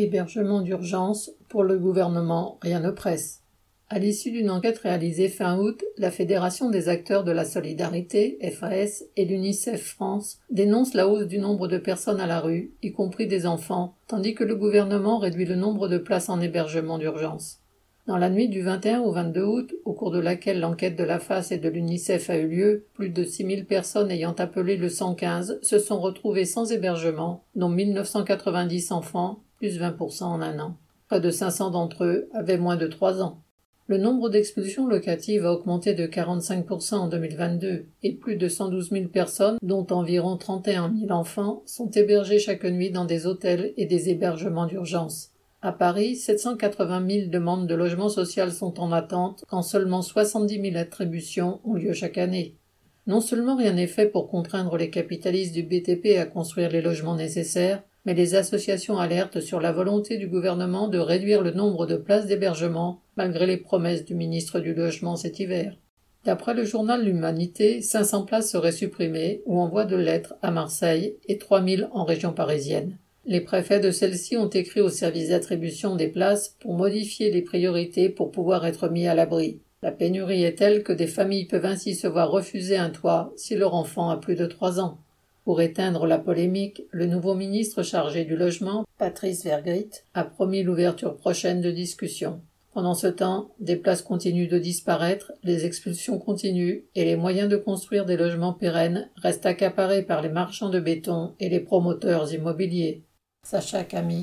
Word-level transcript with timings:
Hébergement 0.00 0.60
d'urgence, 0.60 1.32
pour 1.48 1.64
le 1.64 1.76
gouvernement, 1.76 2.60
rien 2.62 2.78
ne 2.78 2.92
presse. 2.92 3.42
À 3.88 3.98
l'issue 3.98 4.30
d'une 4.30 4.48
enquête 4.48 4.78
réalisée 4.78 5.28
fin 5.28 5.58
août, 5.58 5.82
la 5.96 6.12
Fédération 6.12 6.70
des 6.70 6.88
acteurs 6.88 7.24
de 7.24 7.32
la 7.32 7.44
solidarité, 7.44 8.38
FAS, 8.52 9.02
et 9.16 9.24
l'UNICEF 9.24 9.82
France 9.82 10.38
dénoncent 10.50 10.94
la 10.94 11.08
hausse 11.08 11.26
du 11.26 11.40
nombre 11.40 11.66
de 11.66 11.78
personnes 11.78 12.20
à 12.20 12.28
la 12.28 12.38
rue, 12.38 12.70
y 12.80 12.92
compris 12.92 13.26
des 13.26 13.44
enfants, 13.44 13.96
tandis 14.06 14.36
que 14.36 14.44
le 14.44 14.54
gouvernement 14.54 15.18
réduit 15.18 15.46
le 15.46 15.56
nombre 15.56 15.88
de 15.88 15.98
places 15.98 16.28
en 16.28 16.40
hébergement 16.40 16.98
d'urgence. 16.98 17.58
Dans 18.06 18.18
la 18.18 18.30
nuit 18.30 18.48
du 18.48 18.62
21 18.62 19.00
au 19.00 19.10
22 19.10 19.42
août, 19.42 19.74
au 19.84 19.94
cours 19.94 20.12
de 20.12 20.20
laquelle 20.20 20.60
l'enquête 20.60 20.96
de 20.96 21.02
la 21.02 21.18
FAS 21.18 21.48
et 21.50 21.58
de 21.58 21.68
l'UNICEF 21.68 22.30
a 22.30 22.38
eu 22.38 22.46
lieu, 22.46 22.86
plus 22.94 23.10
de 23.10 23.24
6000 23.24 23.66
personnes 23.66 24.12
ayant 24.12 24.36
appelé 24.38 24.76
le 24.76 24.90
115 24.90 25.58
se 25.60 25.78
sont 25.80 25.98
retrouvées 25.98 26.44
sans 26.44 26.70
hébergement, 26.70 27.42
dont 27.56 27.68
1990 27.68 28.92
enfants, 28.92 29.40
plus 29.58 29.78
20% 29.78 30.24
en 30.24 30.40
un 30.40 30.58
an. 30.58 30.76
Près 31.08 31.20
de 31.20 31.30
500 31.30 31.70
d'entre 31.70 32.04
eux 32.04 32.28
avaient 32.32 32.58
moins 32.58 32.76
de 32.76 32.86
3 32.86 33.22
ans. 33.22 33.42
Le 33.86 33.96
nombre 33.96 34.28
d'expulsions 34.28 34.86
locatives 34.86 35.46
a 35.46 35.52
augmenté 35.52 35.94
de 35.94 36.06
45% 36.06 36.94
en 36.94 37.08
2022 37.08 37.86
et 38.02 38.12
plus 38.12 38.36
de 38.36 38.46
112 38.46 38.90
000 38.90 39.08
personnes, 39.08 39.56
dont 39.62 39.86
environ 39.90 40.36
31 40.36 40.92
000 40.94 41.10
enfants, 41.10 41.62
sont 41.64 41.90
hébergées 41.90 42.38
chaque 42.38 42.64
nuit 42.64 42.90
dans 42.90 43.06
des 43.06 43.26
hôtels 43.26 43.72
et 43.78 43.86
des 43.86 44.10
hébergements 44.10 44.66
d'urgence. 44.66 45.30
À 45.62 45.72
Paris, 45.72 46.16
780 46.16 47.08
000 47.08 47.30
demandes 47.30 47.66
de 47.66 47.74
logement 47.74 48.10
social 48.10 48.52
sont 48.52 48.78
en 48.78 48.92
attente 48.92 49.42
quand 49.48 49.62
seulement 49.62 50.02
70 50.02 50.70
000 50.70 50.76
attributions 50.76 51.60
ont 51.64 51.72
lieu 51.72 51.94
chaque 51.94 52.18
année. 52.18 52.56
Non 53.06 53.22
seulement 53.22 53.56
rien 53.56 53.72
n'est 53.72 53.86
fait 53.86 54.06
pour 54.06 54.28
contraindre 54.28 54.76
les 54.76 54.90
capitalistes 54.90 55.54
du 55.54 55.62
BTP 55.62 56.18
à 56.18 56.26
construire 56.26 56.70
les 56.70 56.82
logements 56.82 57.16
nécessaires, 57.16 57.82
mais 58.08 58.14
les 58.14 58.36
associations 58.36 58.96
alertent 58.96 59.40
sur 59.40 59.60
la 59.60 59.70
volonté 59.70 60.16
du 60.16 60.28
gouvernement 60.28 60.88
de 60.88 60.96
réduire 60.96 61.42
le 61.42 61.50
nombre 61.50 61.84
de 61.84 61.96
places 61.96 62.24
d'hébergement, 62.24 63.02
malgré 63.18 63.46
les 63.46 63.58
promesses 63.58 64.06
du 64.06 64.14
ministre 64.14 64.60
du 64.60 64.72
Logement 64.72 65.14
cet 65.14 65.40
hiver. 65.40 65.76
D'après 66.24 66.54
le 66.54 66.64
journal 66.64 67.04
L'Humanité, 67.04 67.82
500 67.82 68.24
places 68.24 68.50
seraient 68.50 68.72
supprimées 68.72 69.42
ou 69.44 69.60
en 69.60 69.68
voie 69.68 69.84
de 69.84 69.94
lettres 69.94 70.36
à 70.40 70.50
Marseille 70.50 71.16
et 71.28 71.36
3000 71.36 71.90
en 71.92 72.04
région 72.04 72.32
parisienne. 72.32 72.96
Les 73.26 73.42
préfets 73.42 73.78
de 73.78 73.90
celle-ci 73.90 74.38
ont 74.38 74.48
écrit 74.48 74.80
au 74.80 74.88
service 74.88 75.28
d'attribution 75.28 75.94
des 75.94 76.08
places 76.08 76.56
pour 76.60 76.78
modifier 76.78 77.30
les 77.30 77.42
priorités 77.42 78.08
pour 78.08 78.30
pouvoir 78.30 78.64
être 78.64 78.88
mis 78.88 79.06
à 79.06 79.14
l'abri. 79.14 79.60
La 79.82 79.92
pénurie 79.92 80.44
est 80.44 80.56
telle 80.56 80.82
que 80.82 80.94
des 80.94 81.08
familles 81.08 81.44
peuvent 81.44 81.66
ainsi 81.66 81.94
se 81.94 82.06
voir 82.06 82.30
refuser 82.30 82.78
un 82.78 82.88
toit 82.88 83.34
si 83.36 83.54
leur 83.54 83.74
enfant 83.74 84.08
a 84.08 84.16
plus 84.16 84.34
de 84.34 84.46
trois 84.46 84.80
ans. 84.80 84.96
Pour 85.48 85.62
éteindre 85.62 86.06
la 86.06 86.18
polémique, 86.18 86.82
le 86.90 87.06
nouveau 87.06 87.34
ministre 87.34 87.82
chargé 87.82 88.26
du 88.26 88.36
logement, 88.36 88.84
Patrice 88.98 89.44
Vergrit, 89.44 89.88
a 90.12 90.22
promis 90.22 90.62
l'ouverture 90.62 91.16
prochaine 91.16 91.62
de 91.62 91.70
discussions. 91.70 92.42
Pendant 92.74 92.92
ce 92.92 93.06
temps, 93.06 93.48
des 93.58 93.76
places 93.76 94.02
continuent 94.02 94.50
de 94.50 94.58
disparaître, 94.58 95.32
les 95.42 95.64
expulsions 95.64 96.18
continuent 96.18 96.82
et 96.94 97.06
les 97.06 97.16
moyens 97.16 97.48
de 97.48 97.56
construire 97.56 98.04
des 98.04 98.18
logements 98.18 98.52
pérennes 98.52 99.08
restent 99.16 99.46
accaparés 99.46 100.02
par 100.02 100.20
les 100.20 100.28
marchands 100.28 100.68
de 100.68 100.80
béton 100.80 101.32
et 101.40 101.48
les 101.48 101.60
promoteurs 101.60 102.30
immobiliers. 102.34 103.04
Sacha 103.42 103.84
Camille 103.84 104.16